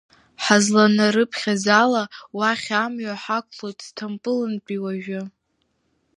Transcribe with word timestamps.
Ҳазланарыԥхьаз 0.43 1.63
ала 1.83 2.03
уахь 2.37 2.69
амҩа 2.83 3.13
ҳақәлоит 3.23 3.79
Сҭампылынтәи 3.85 4.83
уажәы. 4.83 5.21